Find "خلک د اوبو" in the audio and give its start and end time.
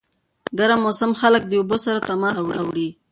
1.21-1.77